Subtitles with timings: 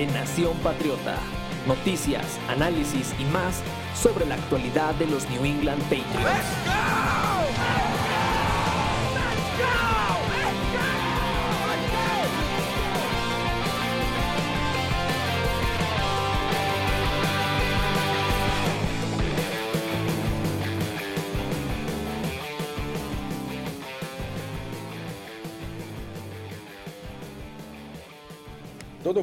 [0.00, 1.18] de Nación Patriota.
[1.66, 3.60] Noticias, análisis y más
[3.94, 7.09] sobre la actualidad de los New England Patriots.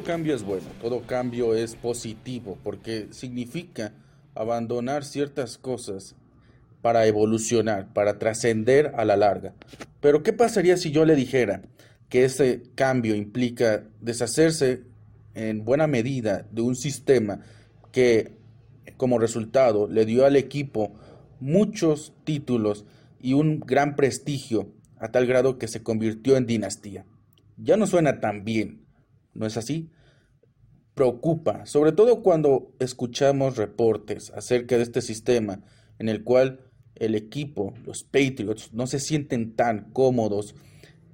[0.08, 3.92] Cambio es bueno, todo cambio es positivo porque significa
[4.36, 6.16] abandonar ciertas cosas
[6.82, 9.54] para evolucionar, para trascender a la larga.
[10.00, 11.64] Pero ¿qué pasaría si yo le dijera
[12.08, 14.84] que ese cambio implica deshacerse
[15.34, 17.42] en buena medida de un sistema
[17.92, 18.38] que
[18.96, 20.94] como resultado le dio al equipo
[21.42, 22.86] muchos títulos
[23.20, 27.06] y un gran prestigio a tal grado que se convirtió en dinastía?
[27.58, 28.88] Ya no suena tan bien
[29.38, 29.90] ¿no es así?
[30.98, 35.60] Preocupa, sobre todo cuando escuchamos reportes acerca de este sistema
[36.00, 36.62] en el cual
[36.96, 40.56] el equipo, los Patriots, no se sienten tan cómodos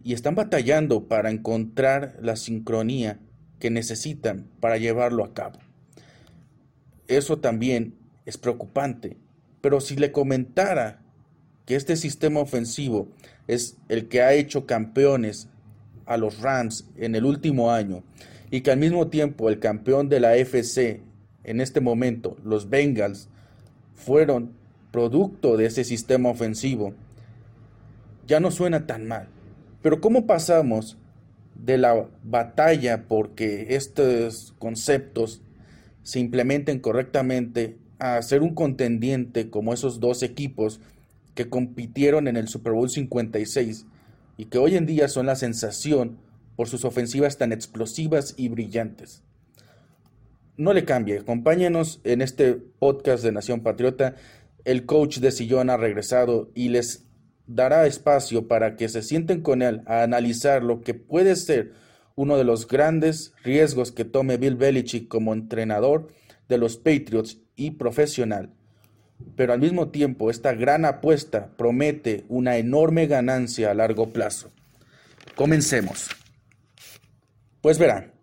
[0.01, 3.19] y están batallando para encontrar la sincronía
[3.59, 5.59] que necesitan para llevarlo a cabo.
[7.09, 7.95] Eso también
[8.25, 9.17] es preocupante,
[9.59, 11.01] pero si le comentara
[11.65, 13.09] que este sistema ofensivo
[13.49, 15.49] es el que ha hecho campeones
[16.05, 18.01] a los Rams en el último año
[18.53, 21.01] y que al mismo tiempo el campeón de la FC
[21.43, 23.27] en este momento, los Bengals,
[23.95, 24.51] fueron
[24.91, 26.93] producto de ese sistema ofensivo,
[28.27, 29.27] ya no suena tan mal.
[29.81, 30.99] Pero ¿cómo pasamos
[31.55, 35.41] de la batalla porque estos conceptos
[36.03, 40.79] se implementen correctamente a ser un contendiente como esos dos equipos
[41.33, 43.87] que compitieron en el Super Bowl 56
[44.37, 46.19] y que hoy en día son la sensación
[46.55, 49.23] por sus ofensivas tan explosivas y brillantes.
[50.55, 54.15] No le cambie, acompáñenos en este podcast de Nación Patriota.
[54.65, 57.05] El coach de Sillón ha regresado y les
[57.47, 61.73] dará espacio para que se sienten con él a analizar lo que puede ser
[62.15, 66.07] uno de los grandes riesgos que tome Bill Belichick como entrenador
[66.47, 68.51] de los Patriots y profesional
[69.35, 74.51] pero al mismo tiempo esta gran apuesta promete una enorme ganancia a largo plazo.
[75.35, 76.09] Comencemos.
[77.63, 78.13] Pues verán,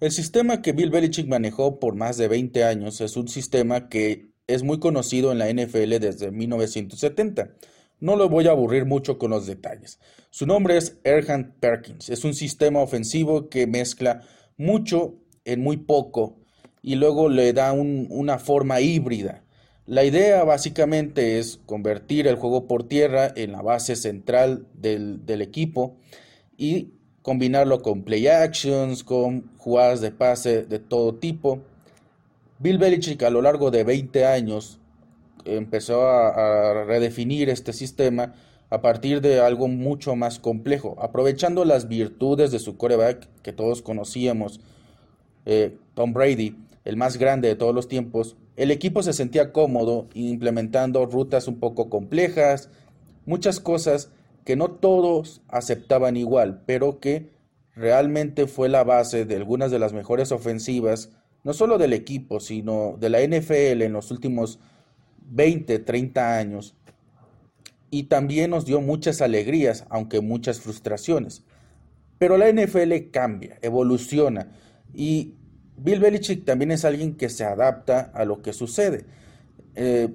[0.00, 4.32] el sistema que Bill Belichick manejó por más de 20 años es un sistema que
[4.48, 7.50] es muy conocido en la NFL desde 1970.
[8.00, 10.00] No lo voy a aburrir mucho con los detalles.
[10.30, 12.08] Su nombre es Erhan Perkins.
[12.08, 14.22] Es un sistema ofensivo que mezcla
[14.56, 16.40] mucho en muy poco
[16.82, 19.44] y luego le da una forma híbrida
[19.86, 25.96] la idea básicamente es convertir el juego por tierra en la base central del, equipo
[26.56, 26.94] y
[27.26, 31.58] combinarlo con play actions, con jugadas de pase de todo tipo.
[32.60, 34.78] Bill Belichick a lo largo de 20 años
[35.44, 38.34] empezó a, redefinir este sistema
[38.70, 43.82] a partir de algo mucho más complejo, aprovechando las virtudes de su coreback que todos
[43.82, 44.60] conocíamos,
[45.46, 50.06] eh, Tom Brady, el más grande de todos los tiempos, el equipo se sentía cómodo
[50.14, 52.70] implementando rutas un poco complejas,
[53.24, 54.12] muchas cosas
[54.46, 57.30] que no todos aceptaban igual, pero que
[57.74, 61.10] realmente fue la base de algunas de las mejores ofensivas,
[61.42, 64.60] no solo del equipo, sino de la NFL en los últimos
[65.28, 66.76] 20, 30 años.
[67.90, 71.42] Y también nos dio muchas alegrías, aunque muchas frustraciones.
[72.16, 74.52] Pero la NFL cambia, evoluciona
[74.94, 75.34] y
[75.76, 79.06] Bill Belichick también es alguien que se adapta a lo que sucede.
[79.74, 80.08] Eh,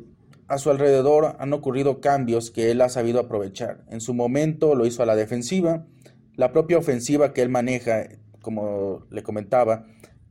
[0.52, 3.86] a su alrededor han ocurrido cambios que él ha sabido aprovechar.
[3.90, 5.88] En su momento lo hizo a la defensiva.
[6.36, 8.10] La propia ofensiva que él maneja,
[8.42, 9.86] como le comentaba,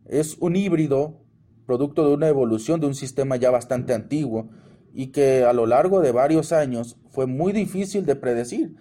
[0.04, 1.24] es un híbrido
[1.64, 4.50] producto de una evolución de un sistema ya bastante antiguo
[4.92, 8.76] y que a lo largo de varios años fue muy difícil de predecir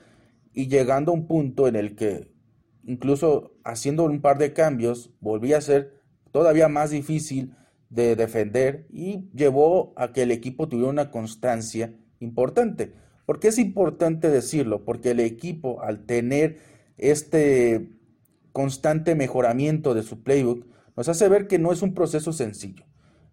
[0.54, 2.34] y llegando a un punto en el que
[2.84, 6.02] incluso haciendo un par de cambios volvía a ser
[6.34, 7.56] todavía más difícil
[7.90, 12.94] de defender y llevó a que el equipo tuviera una constancia importante.
[13.26, 14.86] ¿Por qué es importante decirlo?
[14.86, 16.58] Porque el equipo al tener
[16.98, 17.90] este
[18.52, 20.66] constante mejoramiento de su playbook
[20.96, 22.86] nos hace ver que no es un proceso sencillo.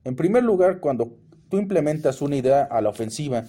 [0.04, 1.18] En primer lugar, cuando
[1.48, 3.44] tú implementas una idea a la ofensiva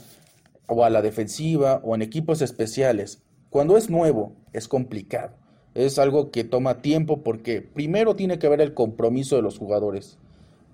[0.68, 5.36] o a la defensiva o en equipos especiales, cuando es nuevo es complicado
[5.78, 10.18] es algo que toma tiempo porque primero tiene que haber el compromiso de los jugadores.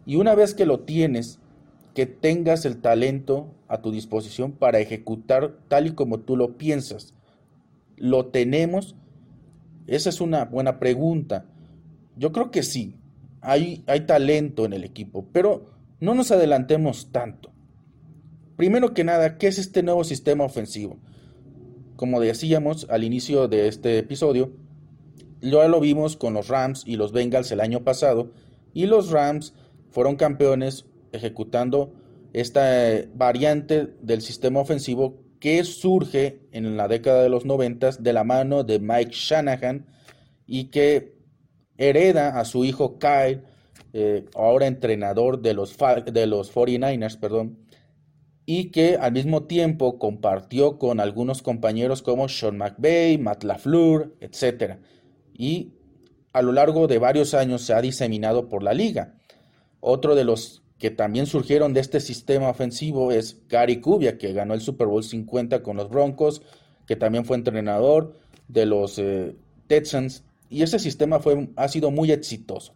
[0.06, 1.40] Y una vez que lo tienes,
[1.94, 7.14] que tengas el talento a tu disposición para ejecutar tal y como tú lo piensas.
[7.98, 8.96] Lo tenemos
[9.86, 11.46] Esa es una buena pregunta.
[12.16, 12.96] Yo creo que sí,
[13.42, 17.52] hay, hay talento en el equipo, pero no nos adelantemos tanto.
[18.56, 21.00] Primero que nada, ¿qué es este nuevo sistema ofensivo?
[21.98, 24.54] Como decíamos al inicio de este episodio,
[25.42, 28.32] ya lo vimos con los Rams y los Bengals el año pasado,
[28.74, 29.54] y los Rams
[29.94, 31.94] fueron campeones ejecutando
[32.34, 38.14] esta eh, variante del sistema ofensivo que surge en la década de los 90 de
[38.14, 39.86] la mano de Mike Shanahan
[40.48, 41.16] y que
[41.78, 43.44] hereda a su hijo Kyle,
[43.94, 45.78] eh, ahora entrenador de los,
[46.12, 47.60] de los 49ers, perdón,
[48.46, 54.78] y que al mismo tiempo compartió con algunos compañeros como Sean McVay, Matt LaFleur, etc.
[55.34, 55.74] Y
[56.34, 59.16] a lo largo de varios años se ha diseminado por la liga.
[59.86, 64.54] Otro de los que también surgieron de este sistema ofensivo es Gary Kubiak, que ganó
[64.54, 66.42] el Super Bowl 50 con los Broncos,
[66.88, 69.36] que también fue entrenador de los eh,
[69.68, 70.24] Texans.
[70.50, 72.76] Y ese sistema fue, ha sido muy exitoso,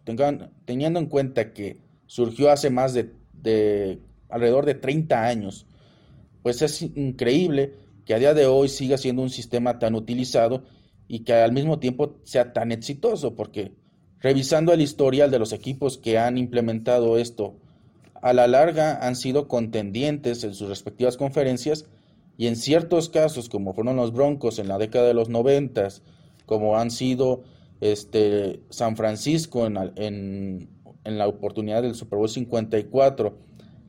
[0.66, 5.66] teniendo en cuenta que surgió hace más de, de alrededor de 30 años.
[6.42, 7.72] Pues es increíble
[8.04, 10.64] que a día de hoy siga siendo un sistema tan utilizado
[11.08, 13.72] y que al mismo tiempo sea tan exitoso, porque
[14.20, 17.54] revisando el historial de los equipos que han implementado esto
[18.20, 21.86] a la larga han sido contendientes en sus respectivas conferencias
[22.36, 26.02] y en ciertos casos, como fueron los Broncos en la década de los noventas,
[26.46, 27.42] como han sido
[27.80, 30.68] este, San Francisco en, en,
[31.04, 33.36] en, la oportunidad del Super Bowl 54,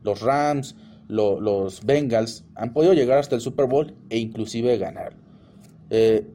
[0.03, 0.75] los Rams,
[1.07, 5.13] los Bengals, han podido llegar hasta el Super Bowl e inclusive ganar.
[5.89, 6.27] Eh,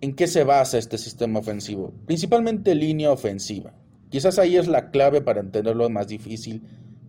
[0.00, 1.92] ¿En qué se basa este sistema ofensivo?
[2.06, 3.72] Principalmente línea ofensiva.
[4.10, 6.62] Quizás ahí es la clave para entenderlo más difícil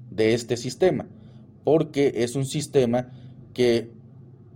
[0.10, 1.08] de este sistema,
[1.64, 3.12] porque es un sistema
[3.54, 3.92] que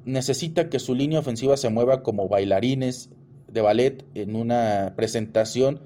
[0.05, 3.09] necesita que su línea ofensiva se mueva como bailarines
[3.51, 5.81] de ballet en una presentación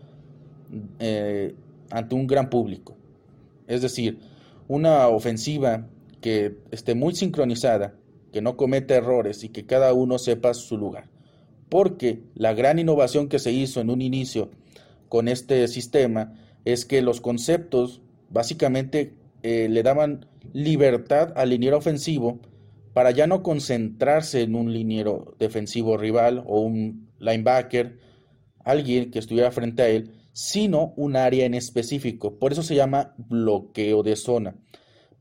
[1.00, 1.56] eh,
[1.90, 2.96] ante un gran público.
[3.68, 4.20] Es decir,
[4.68, 5.88] una ofensiva
[6.22, 7.96] que esté muy sincronizada,
[8.32, 11.10] que no cometa errores y que cada uno sepa su lugar.
[11.70, 14.52] Porque la gran innovación que se hizo en un inicio
[15.10, 16.34] con este sistema
[16.64, 19.14] es que los conceptos básicamente
[19.44, 22.40] eh, le daban libertad al liniero ofensivo
[22.94, 28.00] para ya no concentrarse en un liniero defensivo rival o un linebacker,
[28.64, 32.40] alguien que estuviera frente a él, sino un área en específico.
[32.40, 34.56] Por eso se llama bloqueo de zona,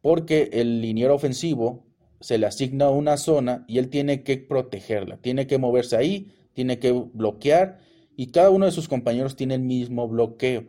[0.01, 1.85] porque el liniero ofensivo
[2.25, 6.79] se le asigna una zona y él tiene que protegerla, tiene que moverse ahí, tiene
[6.79, 7.81] que bloquear
[8.17, 10.65] y cada uno de sus compañeros tiene el mismo bloqueo,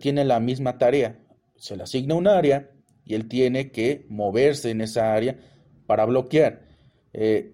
[0.00, 1.18] tiene la misma tarea.
[1.56, 2.70] Se le asigna un área
[3.04, 5.36] y él tiene que moverse en esa área
[5.86, 6.62] para bloquear.
[7.12, 7.52] Eh,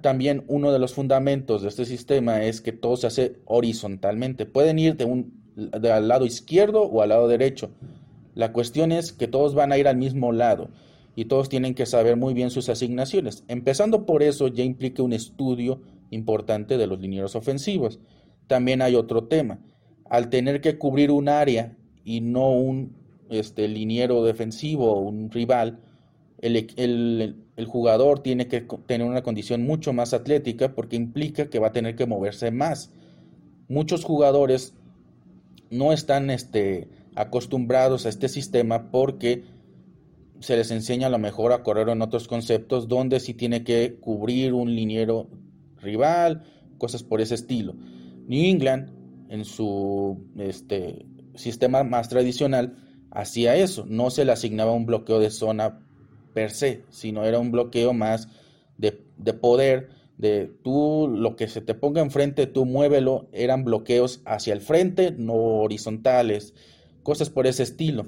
[0.00, 4.46] también uno de los fundamentos de este sistema es que todo se hace horizontalmente.
[4.46, 5.44] Pueden ir de un,
[5.74, 7.70] al lado izquierdo o al lado derecho.
[8.34, 10.70] La cuestión es que todos van a ir al mismo lado
[11.14, 13.44] y todos tienen que saber muy bien sus asignaciones.
[13.48, 18.00] Empezando por eso ya implica un estudio importante de los linieros ofensivos.
[18.46, 19.60] También hay otro tema.
[20.08, 22.96] Al tener que cubrir un área y no un
[23.28, 25.80] este, liniero defensivo o un rival,
[26.38, 27.36] el,
[27.66, 31.94] jugador tiene que tener una condición mucho más atlética porque implica que va a tener
[31.94, 32.90] que moverse más.
[33.68, 34.74] Muchos jugadores
[35.70, 39.44] no están este, acostumbrados a este sistema porque
[40.40, 43.96] se les enseña a lo mejor a correr en otros conceptos donde sí tiene que
[44.00, 45.28] cubrir un liniero
[45.76, 46.44] rival,
[46.78, 47.74] cosas por ese estilo.
[48.26, 48.90] New England,
[49.28, 52.76] en su este, sistema más tradicional,
[53.10, 55.86] hacía eso, no se le asignaba un bloqueo de zona
[56.32, 58.28] per se, sino era un bloqueo más
[58.78, 58.92] de,
[59.34, 64.60] poder, de tú lo que se te ponga enfrente, tú muévelo, eran bloqueos hacia el
[64.60, 66.54] frente, no horizontales,
[67.02, 68.06] cosas por ese estilo.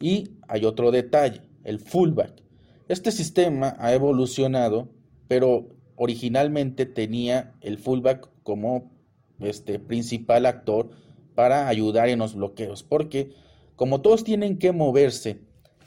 [0.00, 2.42] Y hay otro detalle, el fullback.
[2.88, 4.88] Este sistema ha evolucionado,
[5.26, 8.92] pero originalmente tenía el fullback como
[9.40, 10.90] este principal actor
[11.34, 13.32] para ayudar en los bloqueos, porque
[13.76, 15.40] como todos tienen que moverse,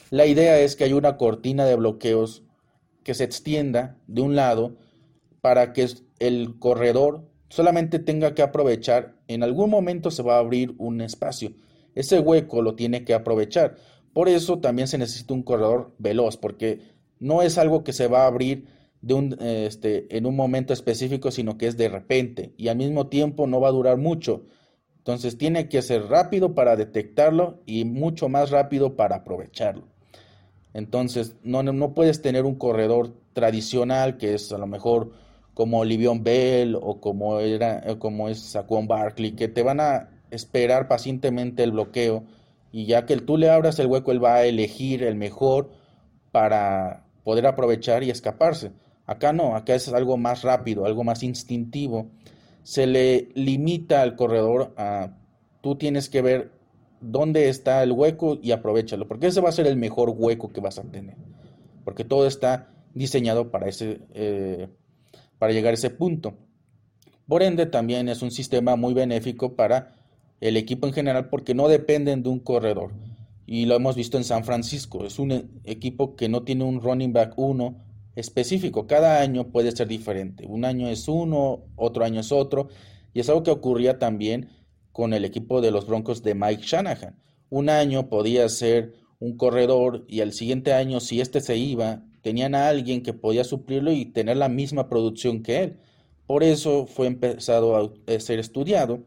[0.09, 2.43] la idea es que haya una cortina de bloqueos
[3.03, 4.75] que se extienda de un lado
[5.41, 5.87] para que
[6.19, 11.53] el corredor solamente tenga que aprovechar, en algún momento se va a abrir un espacio.
[11.95, 13.77] Ese hueco lo tiene que aprovechar.
[14.17, 16.79] Por eso también se necesita un corredor veloz, porque
[17.19, 18.65] no es algo que se va a abrir
[18.99, 23.09] de un, este, en un momento específico, sino que es de repente y al mismo
[23.09, 24.47] tiempo no va a durar mucho.
[24.97, 29.83] Entonces tiene que ser rápido para detectarlo y mucho más rápido para aprovecharlo.
[30.73, 35.11] Entonces no, no puedes tener un corredor tradicional que es a lo mejor
[35.53, 40.87] como Livion Bell o como, era, como es Saquon Barkley, que te van a esperar
[40.87, 42.23] pacientemente el bloqueo
[42.77, 45.71] y ya que tú le abras el hueco, él va a elegir el mejor
[46.31, 48.71] para poder aprovechar y escaparse.
[49.07, 52.11] Acá no, acá es algo más rápido, algo más instintivo.
[52.61, 55.17] Se le limita al corredor a
[55.61, 56.51] tú tienes que ver
[57.01, 60.61] dónde está el hueco y aprovechalo, porque ese va a ser el mejor hueco que
[60.61, 61.17] vas a tener,
[61.83, 64.67] porque todo está diseñado para, ese, eh,
[65.39, 66.35] para llegar a ese punto.
[67.27, 69.96] Por ende, también es un sistema muy benéfico para
[70.39, 72.91] el equipo en general porque no dependen de un corredor.
[73.45, 75.05] Y lo hemos visto en San Francisco.
[75.05, 77.77] Es un e, equipo que no tiene un running back uno
[78.15, 78.87] específico.
[78.87, 80.45] Cada año puede ser diferente.
[80.47, 82.67] Un año es uno, otro año es otro.
[83.13, 84.49] Y es algo que ocurría también
[84.91, 87.15] con el equipo de los Broncos de Mike Shanahan.
[87.49, 92.55] Un año podía ser un corredor y el siguiente año, si este se iba, tenían
[92.55, 95.79] a alguien que podía suplirlo y tener la misma producción que él.
[96.25, 99.05] Por eso fue empezado a ser estudiado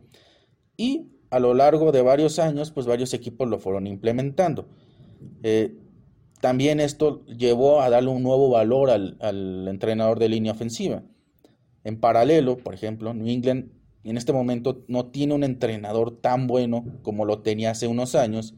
[0.77, 4.69] y a lo largo de varios años, pues varios equipos lo fueron implementando.
[5.43, 5.77] Eh,
[6.41, 11.03] también esto llevó a darle un nuevo valor al, al, entrenador de línea ofensiva.
[11.85, 13.71] En paralelo, por ejemplo, New England
[14.05, 18.55] en este momento no tiene un entrenador tan bueno como lo tenía hace unos años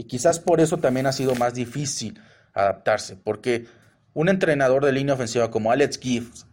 [0.00, 2.18] y quizás por eso también ha sido más difícil
[2.54, 3.66] adaptarse, porque
[4.14, 6.46] un entrenador de línea ofensiva como Alex Gibbs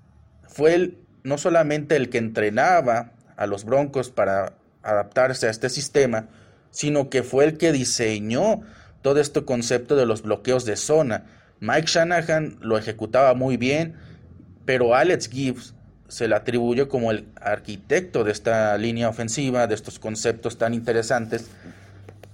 [0.47, 4.56] fue no solamente el que entrenaba a los Broncos para
[4.87, 6.27] adaptarse a este sistema,
[6.71, 8.61] sino que fue el que diseñó
[9.01, 11.25] todo este concepto de los bloqueos de zona.
[11.59, 13.95] Mike Shanahan lo ejecutaba muy bien,
[14.65, 15.73] pero Alex Gibbs
[16.07, 21.47] se le atribuyó como el arquitecto de esta línea ofensiva, de estos conceptos tan interesantes,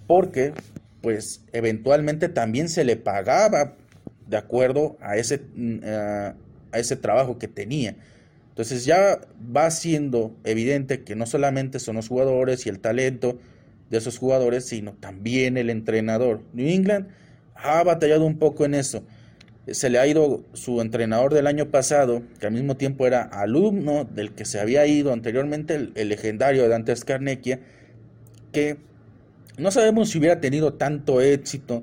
[0.07, 0.53] porque
[1.01, 3.73] pues eventualmente también se le pagaba
[4.27, 5.79] de acuerdo a ese, mm,
[6.71, 7.95] a ese trabajo que tenía.
[8.53, 9.19] Entonces ya
[9.55, 13.39] va siendo evidente que no solamente son los jugadores y el talento
[13.89, 16.41] de esos jugadores, sino también el entrenador.
[16.53, 17.07] New England
[17.55, 19.03] ha batallado un poco en eso.
[19.65, 24.03] Se le ha ido su entrenador del año pasado, que al mismo tiempo era alumno
[24.03, 27.59] del que se había ido anteriormente, el, legendario Dante Scarnecchia,
[28.51, 28.77] que
[29.57, 31.81] no sabemos si hubiera tenido tanto éxito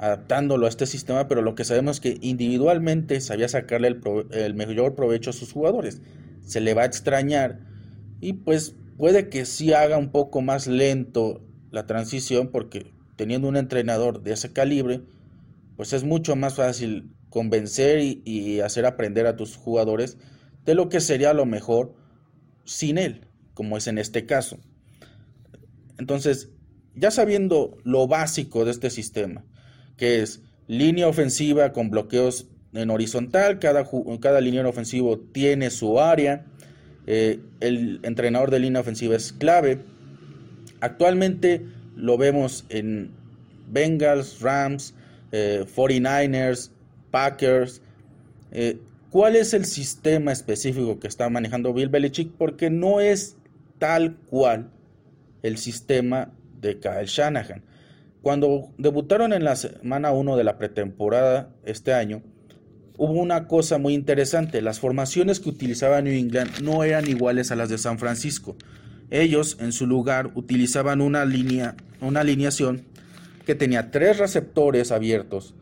[0.00, 3.98] adaptándolo a este sistema, pero lo que sabemos es que individualmente sabía sacarle
[4.30, 6.00] el, mayor provecho a sus jugadores.
[6.42, 7.60] Se le va a extrañar
[8.18, 13.58] y pues puede que sí haga un poco más lento la transición porque teniendo un
[13.58, 15.02] entrenador de ese calibre,
[15.76, 20.16] pues es mucho más fácil convencer y, hacer aprender a tus jugadores
[20.64, 21.94] de lo que sería lo mejor
[22.64, 24.58] sin él, como es en este caso.
[25.98, 26.48] Entonces,
[26.94, 29.44] ya sabiendo lo básico de este sistema,
[30.00, 33.86] que es línea ofensiva con bloqueos en horizontal, cada,
[34.18, 36.46] cada línea ofensivo tiene su área,
[37.06, 39.80] eh, el entrenador de línea ofensiva es clave.
[40.80, 41.66] Actualmente
[41.96, 43.10] lo vemos en
[43.70, 44.94] Bengals, Rams,
[45.32, 46.72] 49ers, eh,
[47.10, 47.82] Packers.
[48.52, 48.78] Eh,
[49.10, 52.32] ¿Cuál es el sistema específico que está manejando Bill Belichick?
[52.38, 53.36] Porque no es
[53.78, 54.70] tal cual
[55.42, 57.64] el sistema de Kyle Shanahan.
[58.22, 62.22] Cuando debutaron en la semana 1 de la pretemporada este año,
[62.98, 64.60] hubo una cosa muy interesante.
[64.60, 68.56] Las formaciones que utilizaba New England no eran iguales a las de San Francisco.
[69.10, 72.84] Ellos, en su lugar, utilizaban una línea, una alineación
[73.46, 75.54] que tenía tres receptores abiertos,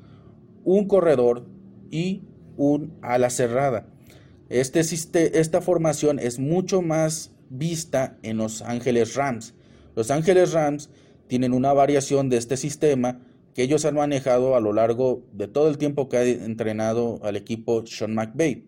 [0.65, 1.47] un corredor
[1.91, 2.25] y
[2.57, 3.87] un ala cerrada.
[4.49, 4.81] Este,
[5.38, 9.55] esta formación es mucho más vista en Los Ángeles Rams.
[9.95, 10.91] Los Ángeles Rams
[11.29, 13.21] tienen una variación de este sistema
[13.55, 17.37] que ellos han manejado a lo largo de todo el tiempo que ha entrenado al
[17.37, 18.65] equipo Sean McVay.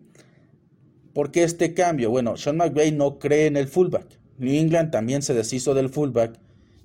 [1.13, 2.09] ¿Por qué este cambio?
[2.09, 4.19] Bueno, Sean McVay no cree en el fullback.
[4.37, 6.39] New England también se deshizo del fullback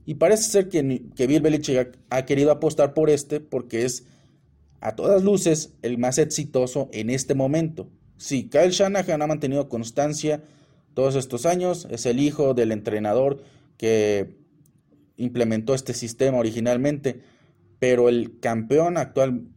[0.05, 4.05] y parece ser que, que Bill Belichick ha, ha querido apostar por este porque es
[4.81, 7.89] a todas luces el más exitoso en este momento.
[8.19, 10.43] Sí, Kyle Shanahan ha mantenido constancia
[10.95, 13.43] todos estos años, es el hijo del entrenador
[13.77, 14.37] que
[15.17, 17.21] implementó este sistema originalmente,
[17.79, 19.49] pero el campeón actual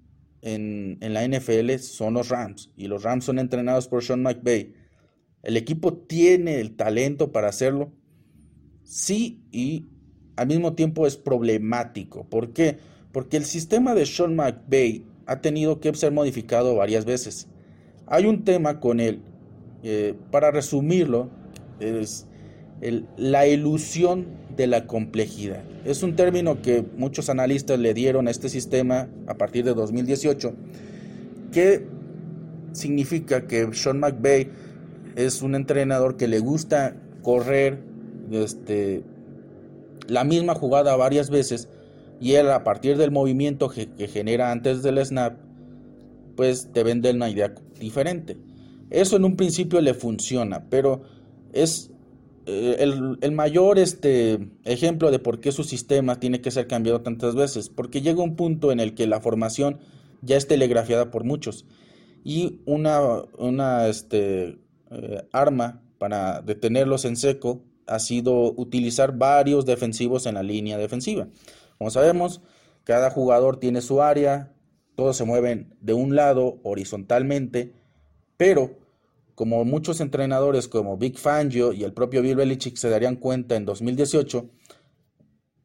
[0.41, 4.73] en, la NFL son los Rams y los Rams son entrenados por Sean McVay.
[5.43, 7.91] El equipo tiene el talento para hacerlo,
[8.83, 9.87] sí, y
[10.35, 12.25] al mismo tiempo es problemático.
[12.27, 12.77] ¿Por qué?
[13.11, 17.47] Porque el sistema de Sean McVay ha tenido que ser modificado varias veces.
[18.07, 19.21] Hay un tema con él,
[19.83, 21.29] eh, para resumirlo,
[21.79, 22.25] es
[23.17, 24.27] la ilusión
[24.59, 25.63] de la complejidad.
[25.85, 30.53] Es un término que muchos analistas le dieron a este sistema a partir de 2018,
[31.53, 31.85] que
[32.73, 34.49] significa que Sean McVay
[35.15, 37.79] es un entrenador que le gusta correr
[38.31, 39.03] este,
[40.09, 41.69] la misma jugada varias veces
[42.19, 45.37] y él a partir del movimiento que, genera antes del snap,
[46.35, 48.35] pues te vende una idea diferente.
[48.89, 51.01] Eso en un principio le funciona, pero
[51.53, 51.91] es
[52.45, 57.35] eh, el, mayor este, ejemplo de por qué su sistema tiene que ser cambiado tantas
[57.35, 59.79] veces, porque llega un punto en el que la formación
[60.21, 61.65] ya es telegrafiada por muchos
[62.23, 63.01] y una,
[63.37, 64.59] una este,
[64.91, 71.27] eh, arma para detenerlos en seco ha sido utilizar varios defensivos en la línea defensiva.
[71.77, 72.41] Como sabemos,
[72.83, 74.53] cada jugador tiene su área,
[74.95, 77.73] todos se mueven de un lado horizontalmente,
[78.37, 78.77] pero
[79.39, 83.63] como muchos entrenadores como Big Fangio y el propio Bill Belichick se darían cuenta en
[83.63, 84.49] 2018,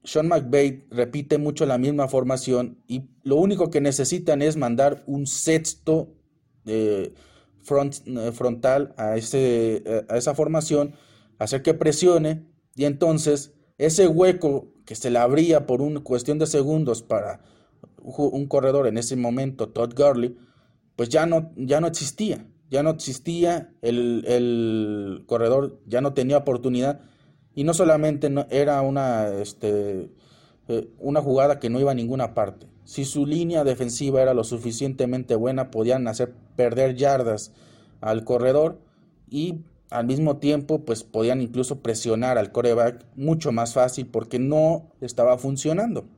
[0.05, 5.27] Sean McVay repite mucho la misma formación y lo único que necesitan es mandar un
[5.27, 6.15] sexto
[6.67, 7.15] eh,
[7.65, 10.95] frontal a, ese, a esa formación,
[11.41, 16.47] hacer que presione y entonces ese hueco que se le abría por una cuestión de
[16.47, 17.41] segundos para
[18.05, 20.39] un corredor en ese momento, Todd Gurley,
[20.95, 27.03] pues ya no, ya no existía, ya no existía, el, corredor ya no tenía oportunidad
[27.55, 30.11] y no solamente era una, este,
[30.67, 32.67] eh, una jugada que no iba a ninguna parte.
[32.83, 37.53] Si su línea defensiva era lo suficientemente buena, podían hacer perder yardas
[38.01, 38.81] al corredor
[39.31, 44.91] y al mismo tiempo pues podían incluso presionar al coreback mucho más fácil porque no
[45.01, 46.09] estaba funcionando.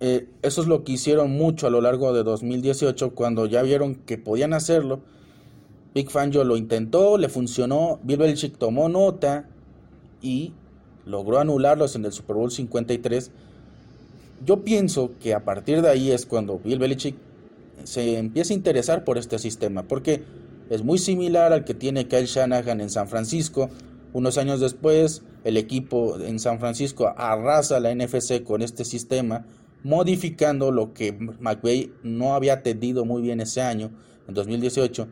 [0.00, 3.96] Eh, eso es lo que hicieron mucho a lo largo de 2018 cuando ya vieron
[3.96, 5.00] que podían hacerlo.
[5.94, 9.48] Big Fangio lo intentó, le funcionó, Bill Belichick tomó nota
[10.22, 10.52] y
[11.06, 13.30] logró anularlos en el Super Bowl 53.
[14.44, 17.16] Yo pienso que a partir de ahí es cuando Bill Belichick
[17.84, 20.22] se empieza a interesar por este sistema, porque
[20.70, 23.70] es muy similar al que tiene Kyle Shanahan en San Francisco.
[24.12, 29.46] Unos años después, el equipo en San Francisco arrasa la NFC con este sistema,
[29.82, 33.90] modificando lo que McVay no había atendido muy bien ese año,
[34.26, 35.08] en 2018,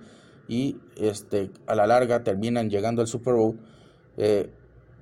[0.49, 3.59] y este, a la larga terminan llegando al Super Bowl,
[4.17, 4.51] eh,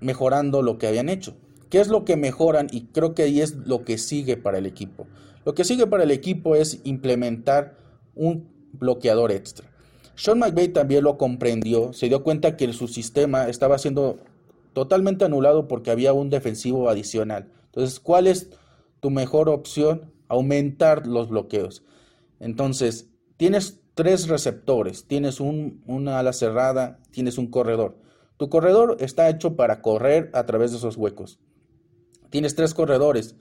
[0.01, 1.35] mejorando lo que habían hecho.
[1.71, 2.69] ¿Qué es lo que mejoran?
[2.71, 5.07] Y creo que ahí es lo que sigue para el equipo.
[5.45, 7.77] Lo que sigue para el equipo es implementar
[8.15, 9.69] un bloqueador extra.
[10.15, 14.21] Sean McVay también lo comprendió, se dio cuenta que su sistema estaba siendo
[14.73, 17.49] totalmente anulado porque había un defensivo adicional.
[17.67, 18.51] Entonces, ¿cuál es
[19.05, 20.15] tu mejor opción?
[20.29, 21.85] Aumentar los bloqueos.
[22.41, 27.99] Entonces, tienes tres receptores, tienes un, una ala cerrada, tienes un corredor.
[28.39, 31.39] Tu corredor está hecho para correr a través de esos huecos.
[32.31, 33.37] Tienes tres corredores.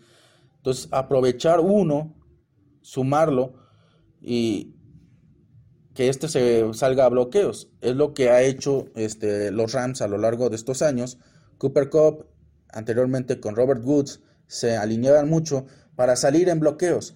[0.57, 2.13] Entonces, aprovechar uno,
[2.81, 3.53] sumarlo
[4.19, 4.75] y,
[5.93, 7.69] que este se salga a bloqueos.
[7.79, 11.19] Es lo que ha hecho este, los Rams a lo largo de estos años.
[11.57, 12.25] Cooper Cup,
[12.67, 17.15] anteriormente con Robert Woods, se alineaban mucho para salir en bloqueos.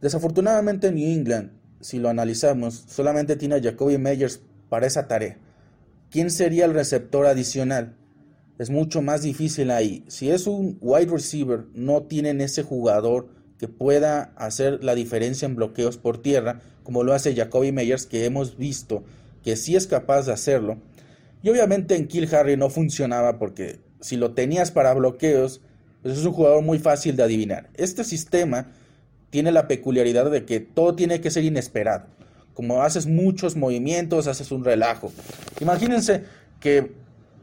[0.00, 5.38] Desafortunadamente New England, si lo analizamos, solamente tiene a Jacoby Meyers para esa tarea.
[6.10, 7.96] ¿Quién sería el receptor adicional?
[8.58, 10.04] Es mucho más difícil ahí.
[10.08, 15.56] Si es un wide receiver, no tienen ese jugador que pueda hacer la diferencia en
[15.56, 19.02] bloqueos por tierra como lo hace Jacoby Meyers, que hemos visto
[19.42, 20.78] que sí es capaz de hacerlo.
[21.42, 25.62] Y obviamente en Kill Harry no funcionaba porque si lo tenías para bloqueos,
[26.04, 27.70] pues es un jugador muy fácil de adivinar.
[27.72, 28.66] Este sistema
[29.30, 32.04] tiene la peculiaridad de que todo tiene que ser inesperado.
[32.52, 35.10] Como haces muchos movimientos, haces un relajo.
[35.62, 36.24] Imagínense
[36.60, 36.92] que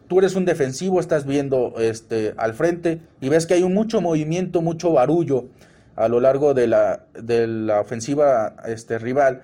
[0.08, 4.62] tú eres un defensivo, estás viendo este, al frente y ves que hay mucho movimiento,
[4.62, 5.48] mucho barullo
[5.96, 9.42] a lo largo de la, de la ofensiva este, rival.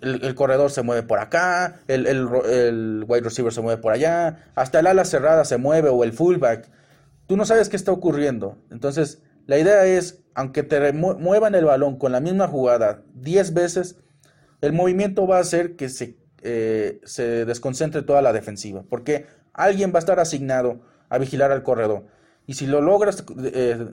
[0.00, 4.88] El, corredor se mueve por acá, el, wide receiver se mueve por allá, hasta el
[4.88, 6.79] ala cerrada se mueve o el fullback.
[7.30, 8.58] Tú no sabes qué está ocurriendo.
[8.72, 14.00] Entonces, la idea es, aunque te muevan el balón con la misma jugada 10 veces,
[14.60, 19.92] el movimiento va a hacer que se, eh, se desconcentre toda la defensiva, porque alguien
[19.92, 22.06] va a estar asignado a vigilar al corredor.
[22.48, 23.78] Y si lo logras eh,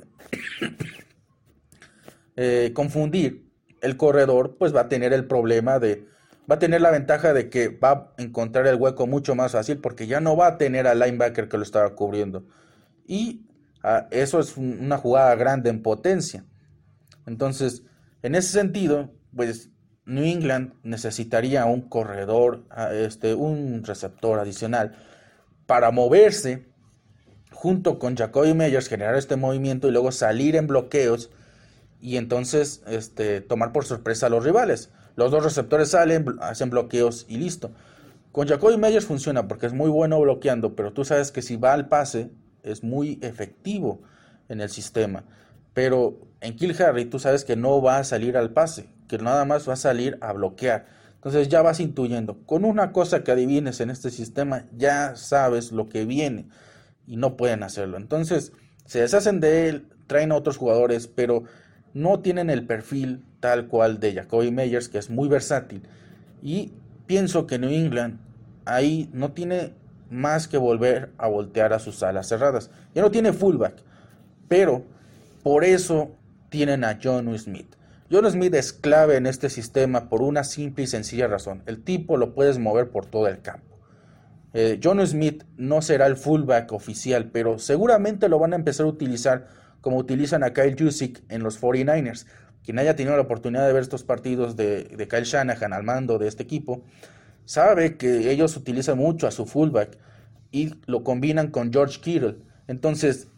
[2.38, 6.08] eh, confundir el corredor, pues va a tener el problema de,
[6.50, 9.78] va a tener la ventaja de que va a encontrar el hueco mucho más fácil
[9.78, 12.44] porque ya no va a tener al linebacker que lo estaba cubriendo.
[13.08, 13.48] Y
[13.84, 16.46] ah, eso es una jugada grande en potencia.
[17.26, 17.84] Entonces,
[18.22, 19.72] en ese sentido, pues
[20.06, 24.96] New England necesitaría un corredor, ah, este, un receptor adicional
[25.66, 26.68] para moverse
[27.52, 31.32] junto con Jacoby Meyers, generar este movimiento y luego salir en bloqueos
[32.00, 34.92] y entonces este, tomar por sorpresa a los rivales.
[35.16, 37.72] Los dos receptores salen, hacen bloqueos y listo.
[38.32, 41.74] Con Jacoby Meyers funciona porque es muy bueno bloqueando, pero tú sabes que si va
[41.74, 42.30] al pase
[42.68, 44.02] es muy efectivo
[44.50, 45.24] en el sistema.
[45.74, 49.46] Pero en Kill Harry tú sabes que no va a salir al pase, que nada
[49.46, 50.86] más va a salir a bloquear.
[51.16, 52.40] Entonces ya vas intuyendo.
[52.46, 56.48] Con una cosa que adivines en este sistema, ya sabes lo que viene
[57.06, 57.98] y no pueden hacerlo.
[57.98, 58.54] Entonces
[58.86, 61.44] se deshacen de él, traen a otros jugadores, pero
[61.94, 65.84] no tienen el perfil tal cual de Jacoby Meyers, que es muy versátil.
[66.42, 66.74] Y
[67.08, 68.20] pienso que New England
[68.66, 69.74] ahí no tiene
[70.10, 72.72] más que volver a voltear a sus alas cerradas.
[72.94, 73.76] Ya no tiene fullback,
[74.48, 74.84] pero
[75.44, 76.12] por eso
[76.50, 77.76] tienen a John Smith.
[78.10, 81.64] John Smith es clave en este sistema por una simple y sencilla razón.
[81.66, 83.78] El tipo lo puedes mover por todo el campo.
[84.54, 88.90] Eh, John Smith no será el fullback oficial, pero seguramente lo van a empezar a
[88.90, 89.48] utilizar
[89.82, 92.26] como utilizan a Kyle Jusic en los 49ers.
[92.64, 96.18] Quien haya tenido la oportunidad de ver estos partidos de, de Kyle Shanahan al mando
[96.18, 96.84] de este equipo,
[97.48, 99.98] sabe que ellos utilizan mucho a su fullback
[100.52, 102.36] y lo combinan con George Kittle.
[102.68, 103.30] Entonces,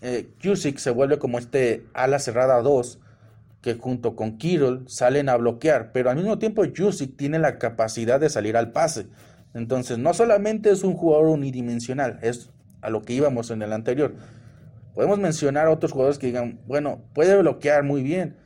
[0.00, 0.30] eh,
[0.76, 2.98] se vuelve como este ala cerrada 2
[3.60, 8.18] que junto con Kittle salen a bloquear, pero al mismo tiempo Jusic tiene la capacidad
[8.18, 9.08] de salir al pase.
[9.52, 12.48] Entonces, no solamente es un jugador unidimensional, es
[12.80, 14.14] a lo que íbamos en el anterior.
[14.94, 18.36] Podemos mencionar a otros jugadores que digan, bueno, puede bloquear muy bien,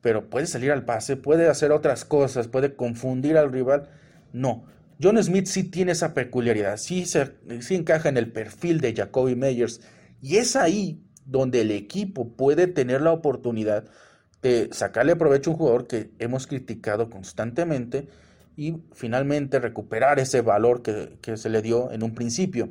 [0.00, 3.90] pero puede salir al pase, puede hacer otras cosas, puede confundir al rival.
[4.36, 4.66] No,
[5.02, 7.36] John Smith sí tiene esa peculiaridad, sí, se,
[7.70, 9.80] encaja en el perfil de Jacoby Meyers
[10.20, 13.86] y es ahí donde el equipo puede tener la oportunidad
[14.42, 18.08] de sacarle provecho a un jugador que hemos criticado constantemente
[18.58, 22.68] y finalmente recuperar ese valor que, se le dio en un principio.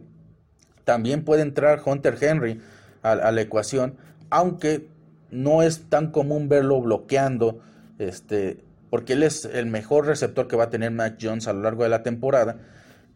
[0.84, 2.62] También puede entrar Hunter Henry
[3.02, 3.96] a, a, la ecuación,
[4.30, 4.88] aunque
[5.32, 7.60] no es tan común verlo bloqueando
[7.98, 8.65] este,
[8.96, 11.84] porque él es el mejor receptor que va a tener Mac Jones a lo largo
[11.84, 12.60] de la temporada.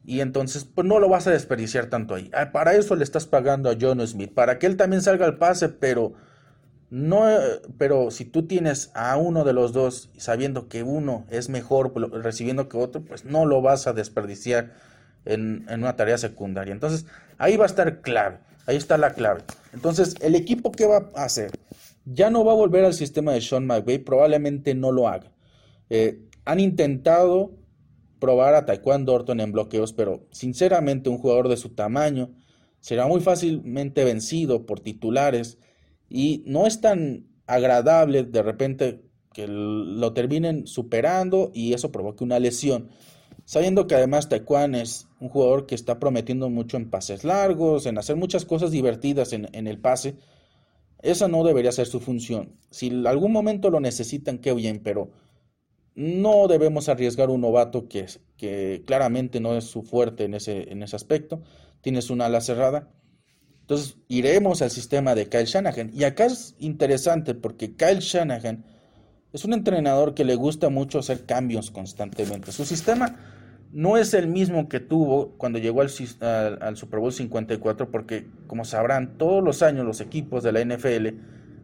[0.04, 2.30] Y entonces, pues no lo vas a desperdiciar tanto ahí.
[2.34, 5.38] Ah, para eso le estás pagando a John Smith, para que él también salga al
[5.38, 6.16] pase, pero
[6.90, 7.24] no,
[7.78, 12.68] pero si tú tienes a uno de los dos sabiendo que uno es mejor recibiendo
[12.68, 14.74] que otro, pues no lo vas a desperdiciar
[15.24, 16.74] en, en, una tarea secundaria.
[16.74, 17.06] Entonces,
[17.38, 19.44] ahí va a estar clave, ahí está la clave.
[19.72, 21.52] Entonces, el equipo que va a hacer,
[22.04, 25.32] ya no va a volver al sistema de Sean McVay, probablemente no lo haga.
[25.90, 27.52] Eh, han intentado
[28.20, 32.32] probar a Taekwondo Orton en bloqueos, pero sinceramente un jugador de su tamaño
[32.82, 35.58] será muy fácilmente vencido por titulares
[36.10, 39.02] y no es tan agradable de repente
[39.34, 42.90] que lo terminen superando y eso provoque una lesión.
[43.46, 47.98] Sabiendo que además Taekwondo es un jugador que está prometiendo mucho en pases largos, en
[47.98, 50.16] hacer muchas cosas divertidas en, el pase,
[51.02, 52.54] esa no debería ser su función.
[52.70, 55.10] Si algún momento lo necesitan, qué bien, pero
[56.00, 60.96] no debemos arriesgar un novato que, claramente no es su fuerte en ese, en ese
[60.96, 61.44] aspecto.
[61.82, 62.88] Tienes una ala cerrada.
[63.60, 65.92] Entonces iremos al sistema de Kyle Shanahan.
[65.94, 68.64] Y acá es interesante porque Kyle Shanahan
[69.34, 72.54] es un entrenador que le gusta mucho hacer cambios constantemente.
[72.54, 73.18] Su sistema
[73.74, 75.90] no es el mismo que tuvo cuando llegó al,
[76.62, 81.08] al, Super Bowl 54 porque, como sabrán, todos los años los equipos de la NFL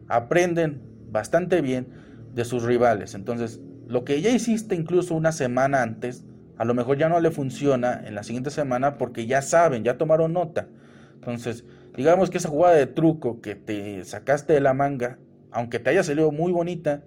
[0.08, 1.88] aprenden bastante bien
[2.34, 3.14] de sus rivales.
[3.14, 6.24] Entonces, lo que ya hiciste incluso una semana antes,
[6.58, 9.96] a lo mejor ya no le funciona en la siguiente semana porque ya saben, ya
[9.96, 10.68] tomaron nota.
[11.14, 11.64] Entonces,
[11.96, 15.18] digamos que esa jugada de truco que te sacaste de la manga,
[15.52, 17.04] aunque te haya salido muy bonita,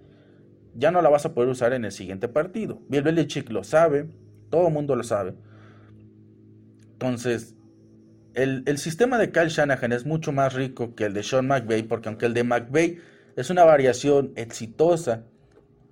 [0.74, 2.82] ya no la vas a poder usar en el siguiente partido.
[2.88, 4.08] Bill Belichick lo sabe,
[4.50, 5.34] todo el mundo lo sabe.
[6.94, 7.56] Entonces,
[8.36, 11.84] el, el, sistema de Kyle Shanahan es mucho más rico que el de Sean McVay,
[11.84, 13.00] porque aunque el de McVay
[13.36, 15.26] es una variación exitosa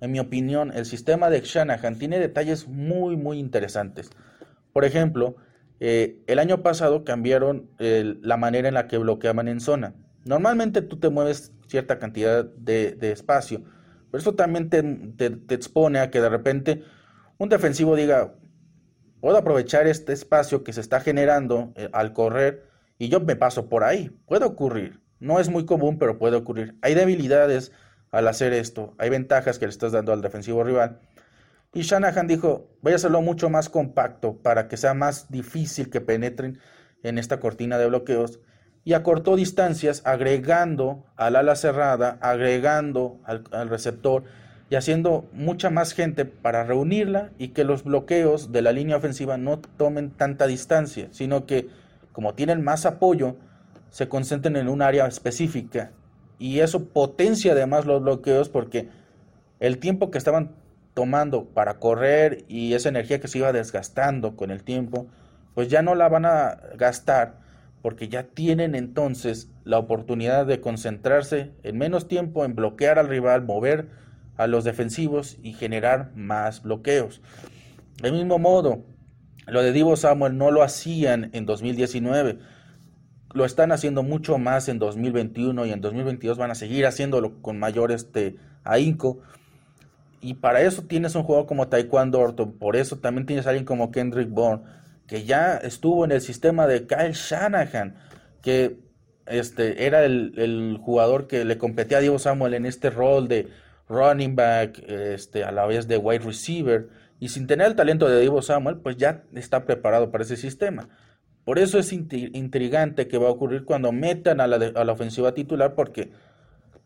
[0.00, 4.10] en mi opinión, el sistema de Shanahan tiene detalles muy, muy interesantes.
[4.72, 5.36] Por ejemplo,
[5.80, 9.94] eh, el año pasado cambiaron la manera en la que bloqueaban en zona.
[10.24, 13.62] Normalmente tú te mueves cierta cantidad de, espacio,
[14.10, 16.82] pero eso también te, expone a que de repente
[17.38, 18.34] un defensivo diga,
[19.20, 23.68] puedo aprovechar este espacio que se está generando eh, al correr y yo me paso
[23.68, 24.10] por ahí.
[24.26, 25.00] Puede ocurrir.
[25.20, 26.76] No es muy común, pero puede ocurrir.
[26.82, 27.72] Hay debilidades
[28.10, 28.94] al hacer esto.
[28.98, 31.00] Hay ventajas que le estás dando al defensivo rival.
[31.74, 36.00] Y Shanahan dijo, voy a hacerlo mucho más compacto para que sea más difícil que
[36.00, 36.58] penetren
[37.02, 38.40] en esta cortina de bloqueos.
[38.84, 44.24] Y acortó distancias agregando al ala cerrada, agregando al, al receptor
[44.70, 49.36] y haciendo mucha más gente para reunirla y que los bloqueos de la línea ofensiva
[49.36, 51.68] no tomen tanta distancia, sino que
[52.18, 53.36] como tienen más apoyo,
[53.90, 55.92] se concentren en un área específica
[56.38, 58.88] y eso potencia además los bloqueos porque
[59.60, 60.52] el tiempo que estaban
[60.94, 65.06] tomando para correr y esa energía que se iba desgastando con el tiempo,
[65.54, 67.38] pues ya no la van a gastar
[67.82, 73.44] porque ya tienen entonces la oportunidad de concentrarse en menos tiempo en bloquear al rival,
[73.44, 73.88] mover
[74.36, 77.20] a los defensivos y generar más bloqueos.
[78.02, 78.84] Del mismo modo,
[79.46, 82.38] lo de Divo Samuel no lo hacían en 2019,
[83.32, 87.58] lo están haciendo mucho más en 2021 y en 2022 van a seguir haciéndolo con
[87.58, 89.20] mayor este, ahínco.
[90.20, 93.92] Y para eso tienes un jugador como Taekwondo Orton, por eso también tienes alguien como
[93.92, 94.64] Kendrick Bourne,
[95.06, 97.94] que ya estuvo en el sistema de Kyle Shanahan,
[98.42, 98.78] que
[99.26, 103.48] este, era el, el jugador que le competía a Divo Samuel en este rol de
[103.88, 106.88] running back, este, a la vez de wide receiver,
[107.20, 110.88] y sin tener el talento de Divo Samuel, pues ya está preparado para ese sistema.
[111.48, 115.32] Por eso es intrigante que va a ocurrir cuando metan a la, a la ofensiva
[115.32, 116.10] titular, porque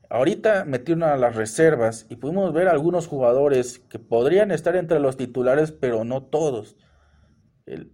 [0.08, 5.16] ahorita metieron a las reservas y pudimos ver algunos jugadores que podrían estar entre los
[5.16, 6.76] titulares, pero no todos.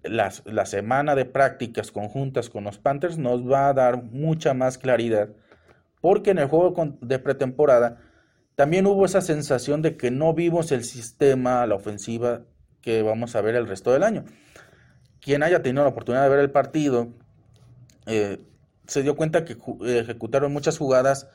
[0.03, 4.77] la, la semana de prácticas conjuntas con los Panthers nos va a dar mucha más
[4.77, 5.31] claridad,
[6.03, 7.97] porque en el juego de pretemporada
[8.57, 12.43] también hubo esa sensación de que no vimos el sistema, la ofensiva
[12.83, 14.27] que vamos a ver el resto del año.
[15.21, 17.09] Quien haya tenido la oportunidad de ver el partido,
[18.07, 18.39] eh,
[18.87, 21.29] se dio cuenta que ejecutaron muchas jugadas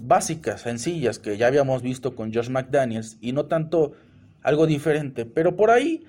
[0.00, 3.92] básicas, sencillas, que ya habíamos visto con Josh McDaniels, y no tanto
[4.42, 5.24] algo diferente.
[5.24, 6.04] Pero por ahí,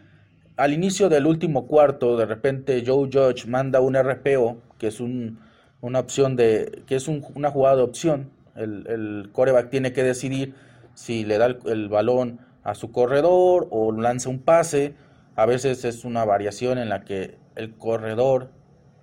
[0.58, 6.00] al inicio del último cuarto, de repente Joe Judge manda un RPO, que es una
[6.00, 10.54] opción de, que es una jugada de opción, el, coreback tiene que decidir
[10.94, 14.96] si le da el, balón a su corredor o lanza un pase.
[15.36, 18.52] A veces es una variación en la que el corredor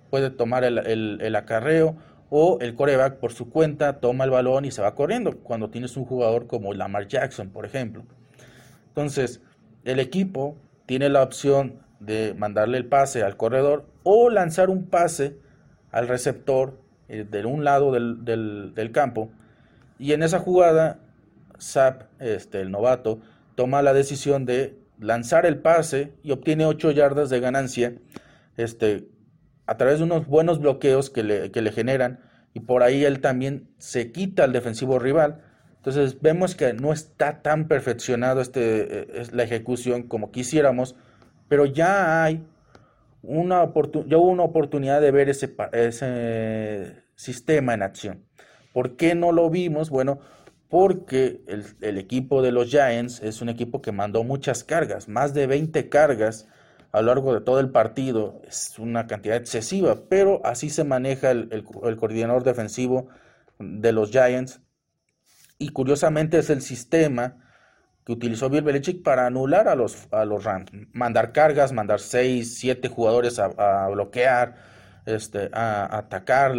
[0.09, 1.95] puede tomar el, acarreo
[2.29, 5.95] o el coreback por su cuenta toma el balón y se va corriendo cuando tienes
[5.97, 8.03] un jugador como Lamar Jackson, por ejemplo.
[8.87, 9.41] Entonces,
[9.83, 15.37] el equipo tiene la opción de mandarle el pase al corredor o lanzar un pase
[15.91, 19.31] al receptor eh, de un lado del, campo
[19.99, 20.99] y en esa jugada,
[21.61, 23.19] Zap, este, el novato,
[23.55, 27.95] toma la decisión de lanzar el pase y obtiene 8 yardas de ganancia
[28.57, 29.07] este,
[29.65, 32.19] a través de unos buenos bloqueos que le, que le generan
[32.53, 35.41] y por ahí él también se quita al defensivo rival.
[35.77, 40.95] Entonces vemos que no está tan perfeccionado este, eh, la ejecución como quisiéramos,
[41.49, 42.45] pero ya hay
[43.21, 48.25] una, hubo una oportunidad de ver ese, ese sistema en acción.
[48.73, 49.89] ¿Por qué no lo vimos?
[49.89, 50.19] Bueno,
[50.73, 51.43] porque
[51.81, 55.87] el, equipo de los Giants es un equipo que mandó muchas cargas, más de 20
[55.87, 56.47] cargas
[56.91, 58.41] a lo largo de todo el partido.
[58.47, 63.09] Es una cantidad excesiva, pero así se maneja el, coordinador defensivo
[63.59, 64.61] de los Giants.
[65.59, 67.37] Y curiosamente es el sistema
[68.03, 70.71] que utilizó Bill Belichick para anular a los, a los Rams.
[70.91, 74.55] Mandar cargas, mandar 6, 7 jugadores a bloquear,
[75.05, 76.53] este, a, atacar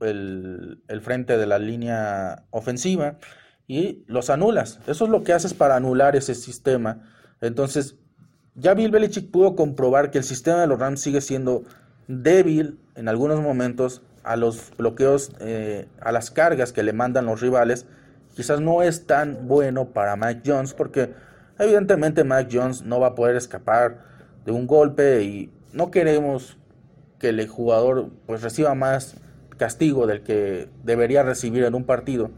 [0.00, 3.18] el, frente de la línea ofensiva
[3.66, 4.80] y los anulas.
[4.86, 7.02] Eso es lo que haces para anular ese sistema.
[7.40, 7.96] Entonces,
[8.54, 11.64] ya Bill Belichick pudo comprobar que el sistema de los Rams sigue siendo
[12.08, 17.40] débil en algunos momentos a los bloqueos, eh, a las cargas que le mandan los
[17.40, 17.86] rivales.
[18.34, 21.14] Quizás no es tan bueno para Mike Jones porque
[21.58, 24.04] evidentemente Mike Jones no va a poder escapar
[24.44, 26.57] de un golpe y no queremos
[27.18, 29.16] que el jugador pues reciba más
[29.56, 32.30] castigo del que debería recibir en un partido,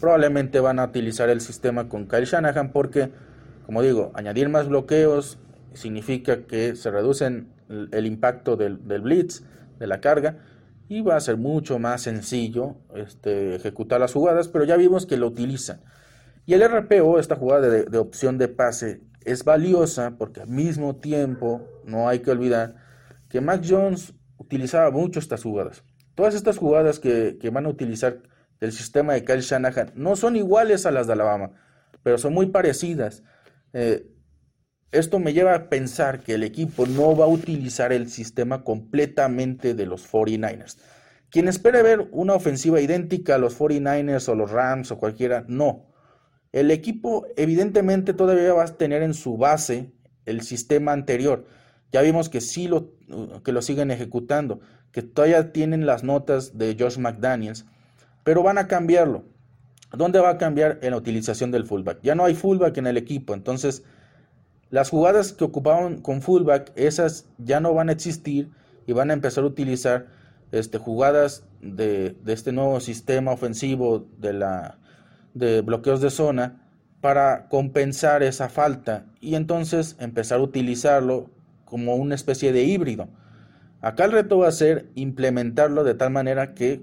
[0.00, 3.10] probablemente van a utilizar el sistema con Kyle Shanahan porque,
[3.66, 5.38] como digo, añadir más bloqueos
[5.74, 9.42] significa que se reducen el, impacto del, blitz,
[9.78, 10.38] de la carga,
[10.88, 15.16] y va a ser mucho más sencillo este, ejecutar las jugadas, pero ya vimos que
[15.16, 15.80] lo utilizan.
[16.46, 20.96] Y el RPO, esta jugada de, de opción de pase, es valiosa porque al mismo
[20.96, 22.83] tiempo, no hay que olvidar,
[23.34, 25.82] que Mac Jones utilizaba mucho estas jugadas.
[26.14, 28.22] Todas estas jugadas que, van a utilizar
[28.60, 31.50] del sistema de Kyle Shanahan no son iguales a las de Alabama,
[32.04, 33.24] pero son muy parecidas.
[33.72, 34.06] Eh,
[34.92, 39.74] esto me lleva a pensar que el equipo no va a utilizar el sistema completamente
[39.74, 40.78] de los 49ers.
[41.28, 45.90] Quien espere ver una ofensiva idéntica a los 49ers o los Rams o cualquiera, no.
[46.52, 49.92] El equipo evidentemente todavía va a tener en su base
[50.24, 51.46] el sistema anterior.
[51.92, 52.90] Ya vimos que sí lo,
[53.44, 54.60] que lo siguen ejecutando,
[54.92, 57.66] que todavía tienen las notas de Josh McDaniels,
[58.24, 59.24] pero van a cambiarlo.
[59.92, 60.78] ¿Dónde va a cambiar?
[60.82, 62.00] En la utilización del fullback.
[62.02, 63.84] Ya no hay fullback en el equipo, entonces
[64.70, 68.50] las jugadas que ocupaban con fullback, esas ya no van a existir
[68.86, 70.08] y van a empezar a utilizar
[70.50, 74.78] este, jugadas de, de este nuevo sistema ofensivo de, la,
[75.32, 76.60] de bloqueos de zona
[77.00, 81.30] para compensar esa falta y entonces empezar a utilizarlo
[81.74, 83.08] como una especie de híbrido.
[83.80, 86.82] Acá el reto va a ser implementarlo de tal manera que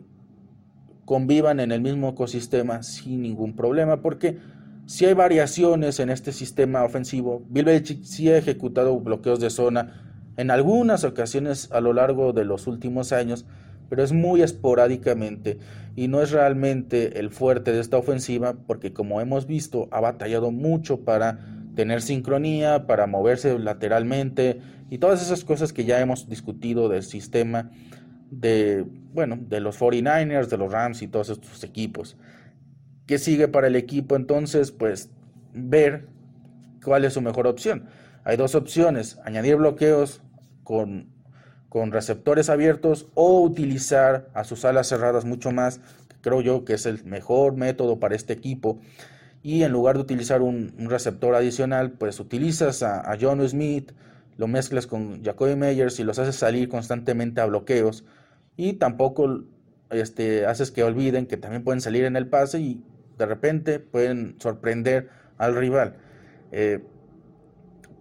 [1.06, 4.39] convivan en el mismo ecosistema sin ningún problema, porque
[4.88, 10.25] si hay variaciones en este sistema ofensivo, Bill Belichick sí ha ejecutado bloqueos de zona
[10.36, 13.45] en algunas ocasiones a lo largo de los últimos años,
[13.88, 15.58] pero es muy esporádicamente
[15.95, 20.51] y no es realmente el fuerte de esta ofensiva porque como hemos visto ha batallado
[20.51, 21.39] mucho para
[21.75, 24.60] tener sincronía, para moverse lateralmente
[24.91, 27.71] y todas esas cosas que ya hemos discutido del sistema
[28.30, 32.15] de, bueno, de los 49ers, de los Rams y todos estos equipos.
[33.08, 34.71] ¿Qué sigue para el equipo entonces?
[34.71, 35.10] Pues
[35.54, 36.08] ver
[36.84, 37.88] cuál es su mejor opción.
[38.23, 40.21] Hay dos opciones, añadir bloqueos
[40.63, 41.10] con
[41.71, 45.80] con receptores abiertos o utilizar a sus alas cerradas mucho más,
[46.19, 48.82] creo yo que es el mejor método para este equipo.
[49.41, 53.93] Y en lugar de utilizar un, receptor adicional, pues utilizas a, a, John Smith,
[54.41, 58.06] lo mezclas con Jacoby Meyers y los haces salir constantemente a bloqueos.
[58.58, 59.43] Y tampoco
[59.91, 62.84] este, haces que olviden que también pueden salir en el pase y
[63.19, 65.97] de repente pueden sorprender al rival.
[66.51, 66.84] Eh,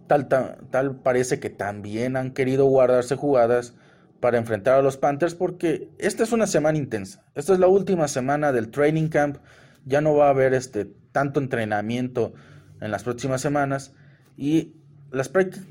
[0.07, 3.75] Tal, parece que también han querido guardarse jugadas
[4.19, 7.23] para enfrentar a los Panthers porque esta es una semana intensa.
[7.35, 9.37] Esta es la última semana del training camp.
[9.85, 12.33] Ya no va a haber este tanto entrenamiento
[12.81, 13.93] en las próximas semanas
[14.35, 14.73] y
[15.11, 15.65] las prácticas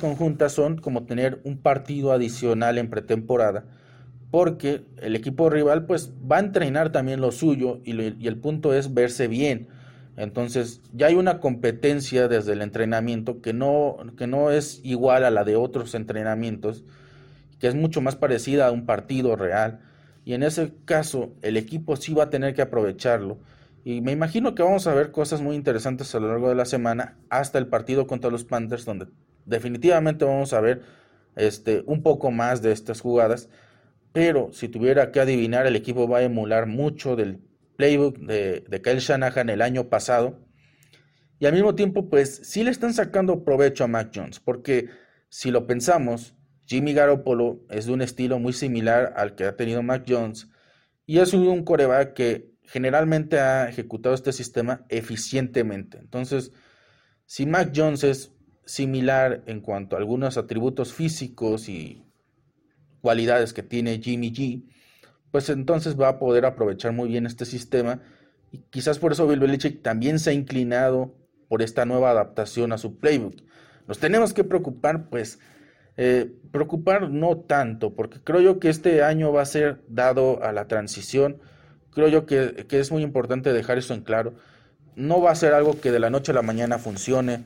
[0.00, 3.64] conjuntas son como tener un partido adicional en pretemporada
[4.30, 8.72] porque el equipo rival pues va a entrenar también lo suyo y, y el punto
[8.74, 9.68] es verse bien
[10.16, 15.30] entonces, ya hay una competencia desde el entrenamiento que no, que no es igual a
[15.30, 16.84] la de otros entrenamientos,
[17.58, 19.80] que es mucho más parecida a un partido real.
[20.24, 23.38] Y en ese caso, el equipo sí va a tener que aprovecharlo.
[23.84, 26.66] Y me imagino que vamos a ver cosas muy interesantes a lo largo de la
[26.66, 29.06] semana, hasta el partido contra los Panthers, donde
[29.44, 30.82] definitivamente vamos a ver
[31.36, 33.48] este, un poco más de estas jugadas.
[34.12, 37.40] Pero si tuviera que adivinar, el equipo va a emular mucho del
[37.76, 40.38] playbook de, Kyle Shanahan el año pasado.
[41.38, 44.90] Y al mismo tiempo, pues sí le están sacando provecho a Mac Jones, porque
[45.28, 49.82] si lo pensamos, Jimmy Garoppolo es de un estilo muy similar al que ha tenido
[49.82, 50.48] Mac Jones
[51.06, 55.98] y es un coreback que generalmente ha ejecutado este sistema eficientemente.
[55.98, 56.52] Entonces,
[57.26, 58.31] si Mac Jones es
[58.64, 62.04] similar en cuanto a algunos atributos físicos y
[63.00, 64.62] cualidades que tiene Jimmy G,
[65.30, 68.00] pues entonces va a poder aprovechar muy bien este sistema
[68.52, 71.14] y quizás por eso Bill Belichick también se ha inclinado
[71.48, 73.34] por esta nueva adaptación a su playbook.
[73.88, 75.40] Nos tenemos que preocupar, pues,
[75.96, 80.52] eh, preocupar no tanto, porque creo yo que este año va a ser dado a
[80.52, 81.40] la transición.
[81.90, 84.34] Creo yo que, que es muy importante dejar eso en claro.
[84.94, 87.44] No va a ser algo que de la noche a la mañana funcione.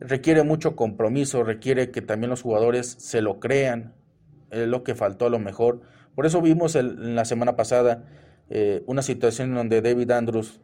[0.00, 3.94] Requiere mucho compromiso, requiere que también los jugadores se lo crean.
[4.50, 5.82] Es lo que faltó a lo mejor
[6.18, 8.02] por eso vimos en la semana pasada
[8.50, 10.60] eh, una situación donde David Andrews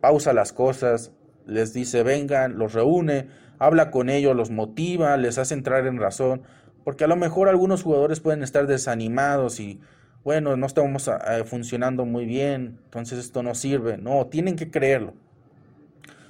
[0.00, 1.12] pausa las cosas,
[1.46, 3.28] les dice vengan, los reúne,
[3.60, 6.42] habla con ellos, los motiva, les hace entrar en razón,
[6.82, 9.78] porque a lo mejor algunos jugadores pueden estar desanimados y
[10.24, 11.08] bueno, no estamos
[11.44, 13.96] funcionando muy bien, entonces esto no sirve.
[13.96, 15.14] No, tienen que creerlo.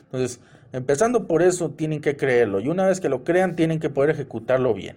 [0.02, 0.42] Entonces,
[0.72, 2.60] empezando por eso, tienen que creerlo.
[2.60, 4.96] Y una vez que lo crean, tienen que poder ejecutarlo bien.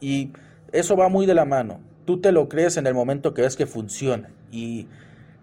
[0.00, 0.32] Y
[0.72, 3.56] eso va muy de la mano tú te lo crees en el momento que ves
[3.56, 4.86] que funciona y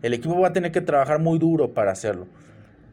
[0.01, 2.27] el equipo va a tener que trabajar muy duro para hacerlo.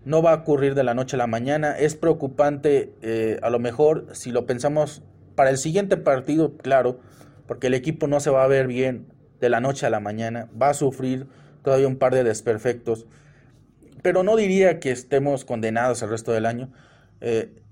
[0.05, 1.72] No va a ocurrir de la noche a la mañana.
[1.72, 5.03] Es preocupante, eh, a lo mejor, si lo pensamos
[5.34, 6.99] para el siguiente partido, claro,
[7.47, 9.07] porque el equipo no se va a ver bien
[9.41, 10.49] de la noche a la mañana.
[10.61, 11.26] Va a sufrir
[11.62, 13.07] todavía un par de desperfectos.
[14.03, 16.72] Pero no diría que estemos condenados el resto del año.
[17.20, 17.62] Eh,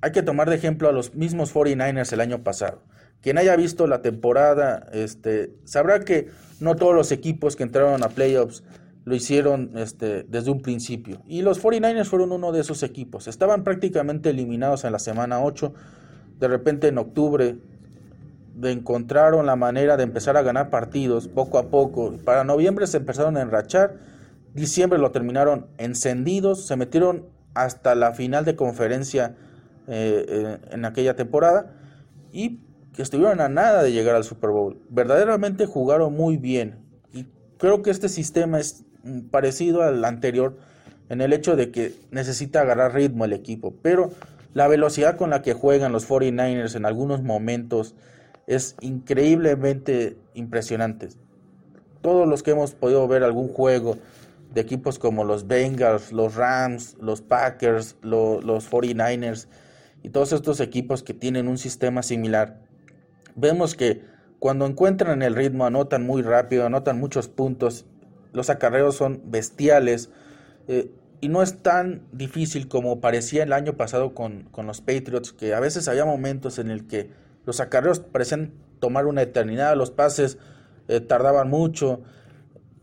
[0.00, 2.82] hay que tomar de ejemplo a los mismos 49ers el año pasado.
[3.20, 6.28] Quien haya visto la temporada, este, sabrá que
[6.60, 8.62] no todos los equipos que entraron a playoffs
[9.04, 11.22] lo hicieron este, desde un principio.
[11.26, 13.28] Y los 49ers fueron uno de esos equipos.
[13.28, 15.72] Estaban prácticamente eliminados en la semana 8.
[16.38, 17.56] De repente en octubre
[18.62, 22.16] encontraron la manera de empezar a ganar partidos poco a poco.
[22.24, 24.13] Para noviembre se empezaron a enrachar.
[24.54, 26.66] Diciembre lo terminaron encendidos.
[26.66, 29.34] Se metieron hasta la final de conferencia
[29.86, 31.72] eh, eh, en aquella temporada.
[32.32, 32.60] Y
[32.94, 34.80] que estuvieron a nada de llegar al Super Bowl.
[34.88, 36.78] Verdaderamente jugaron muy bien.
[37.12, 37.26] Y
[37.58, 38.84] creo que este sistema es
[39.30, 40.56] parecido al anterior
[41.08, 43.74] en el hecho de que necesita agarrar ritmo el equipo.
[43.82, 44.10] Pero
[44.54, 47.94] la velocidad con la que juegan los 49ers en algunos momentos
[48.46, 51.08] es increíblemente impresionante.
[52.02, 53.96] Todos los que hemos podido ver algún juego
[54.54, 59.48] de equipos como los Bengals, los Rams, los Packers, los 49ers
[60.02, 62.60] y todos estos equipos que tienen un sistema similar,
[63.34, 64.02] vemos que
[64.38, 67.86] cuando encuentran el ritmo anotan muy rápido, anotan muchos puntos,
[68.32, 70.10] los acarreos son bestiales
[70.68, 70.90] eh,
[71.20, 75.60] y no es tan difícil como parecía el año pasado con, los Patriots, que a
[75.60, 77.10] veces había momentos en el que
[77.46, 80.38] los acarreos parecían tomar una eternidad, los pases
[80.88, 82.02] eh, tardaban mucho.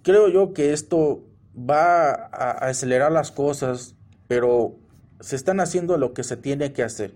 [0.02, 1.24] Creo yo que esto
[1.70, 3.96] va a, acelerar las cosas,
[4.28, 4.76] pero
[5.20, 7.14] se están haciendo lo que se tiene que hacer.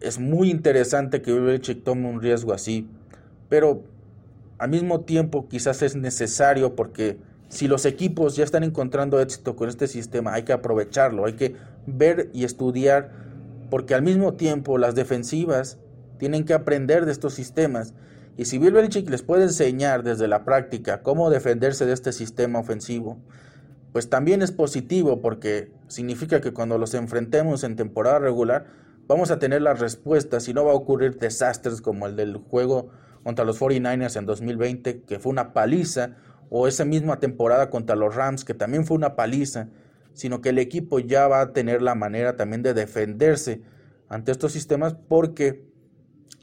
[0.00, 2.88] Es muy interesante que Belichick tome un riesgo así,
[3.48, 3.84] pero
[4.58, 7.18] al mismo tiempo quizás es necesario porque
[7.48, 11.54] si los equipos ya están encontrando éxito con este sistema, hay que aprovecharlo, hay que
[11.86, 13.12] ver y estudiar,
[13.70, 15.78] porque al mismo tiempo las defensivas
[16.18, 17.94] tienen que aprender de estos sistemas.
[18.36, 22.58] Y si Bill Belichick les puede enseñar desde la práctica cómo defenderse de este sistema
[22.58, 23.18] ofensivo,
[23.92, 28.66] pues también es positivo porque significa que cuando los enfrentemos en temporada regular,
[29.06, 32.90] vamos a tener las respuestas y no va a ocurrir desastres como el del juego
[33.22, 36.16] contra los 49ers en 2020, que fue una paliza,
[36.50, 39.68] o esa misma temporada contra los Rams, que también fue una paliza,
[40.12, 43.62] sino que el equipo ya va a tener la manera también de defenderse
[44.08, 45.64] ante estos sistemas porque,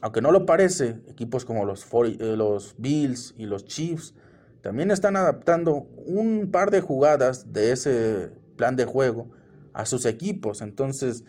[0.04, 4.12] aunque no lo parece, equipos como los, eh, los Bills y los Chiefs
[4.60, 9.30] también están adaptando un par de jugadas de ese plan de juego
[9.72, 10.60] a sus equipos.
[10.60, 11.24] Entonces,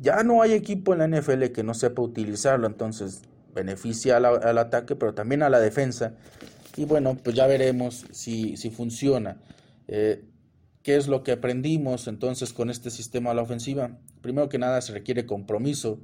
[0.00, 2.66] ya no hay equipo en la NFL que no sepa utilizarlo.
[2.66, 3.22] Entonces,
[3.54, 6.12] beneficia al ataque, pero también a la defensa.
[6.76, 9.38] Y bueno, pues ya veremos si, si funciona.
[9.88, 10.22] Eh,
[10.82, 13.96] ¿Qué es lo que aprendimos entonces con este sistema a la ofensiva?
[14.20, 16.00] Primero que nada se requiere compromiso,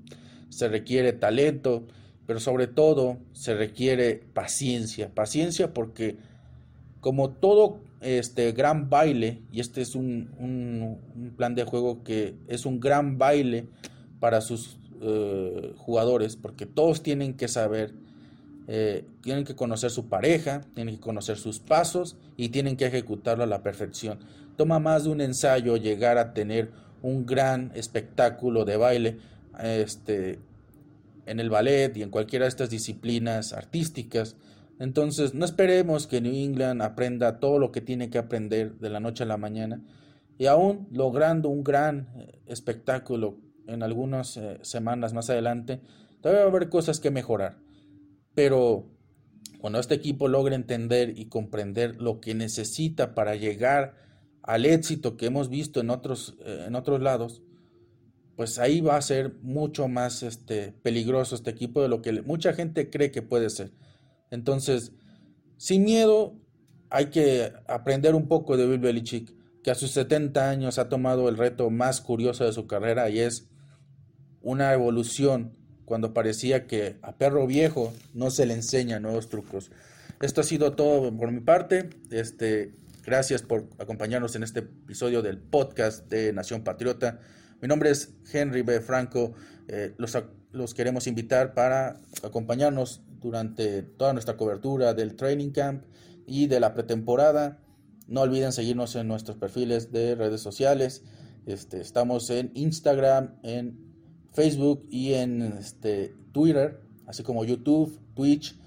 [0.51, 1.87] se requiere talento,
[2.27, 5.09] pero sobre todo se requiere paciencia.
[5.15, 6.17] Paciencia porque
[7.01, 12.67] como todo este gran baile, y este es un, un, plan de juego que es
[12.67, 13.67] un gran baile
[14.21, 17.95] para sus eh, jugadores, porque todos tienen que saber
[18.73, 23.43] eh, tienen que conocer su pareja, tienen que conocer sus pasos y tienen que ejecutarlo
[23.43, 24.21] a la perfección.
[24.57, 26.71] Toma más de un ensayo llegar a tener
[27.03, 29.17] un gran espectáculo de baile
[29.59, 30.39] este,
[31.27, 34.37] en el ballet y en cualquiera de estas disciplinas artísticas.
[34.79, 39.01] Entonces, no esperemos que New England aprenda todo lo que tiene que aprender de la
[39.01, 39.83] noche a la mañana
[40.39, 45.81] y aún logrando un gran eh, espectáculo en algunas eh, semanas más adelante,
[46.23, 47.59] todavía va a haber cosas que mejorar.
[48.35, 48.87] Pero
[49.61, 53.95] cuando este equipo logra entender y comprender lo que necesita para llegar
[54.43, 57.43] al éxito que hemos visto en otros, eh, en otros lados,
[58.41, 62.55] pues ahí va a ser mucho más este, peligroso este equipo de lo que mucha
[62.55, 63.71] gente cree que puede ser.
[64.31, 64.93] Entonces,
[65.59, 66.41] sin miedo,
[66.89, 71.29] hay que aprender un poco de Bill Belichick, que a sus 70 años ha tomado
[71.29, 73.51] el reto más curioso de su carrera y es
[74.41, 79.71] una evolución cuando parecía que a perro viejo no se le enseña nuevos trucos.
[80.23, 81.91] Esto ha sido todo por mi parte.
[82.11, 82.75] Este,
[83.05, 87.21] gracias por acompañarnos en este episodio del podcast de Nación Patriota.
[87.61, 88.81] Mi nombre es Henry B.
[88.81, 89.35] Franco.
[89.69, 89.95] Eh,
[90.53, 95.85] los, queremos invitar para acompañarnos durante toda nuestra cobertura del training camp
[96.27, 97.61] y de la pretemporada.
[98.09, 101.05] No olviden seguirnos en nuestros perfiles de redes sociales.
[101.45, 103.79] Este, estamos en Instagram, en
[104.33, 108.59] Facebook y en este, Twitter, así como YouTube, Twitch,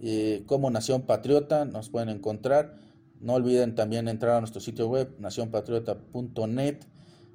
[0.00, 2.76] eh, como Nación Patriota, nos pueden encontrar.
[3.20, 6.78] No olviden también entrar a nuestro sitio web, nacionpatriota.net,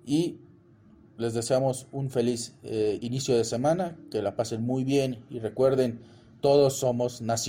[0.06, 0.40] y
[1.18, 6.02] les deseamos un feliz eh, inicio de semana, que la pasen muy bien y recuerden,
[6.42, 7.44] todos somos nación.